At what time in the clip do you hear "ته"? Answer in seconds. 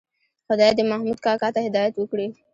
1.55-1.59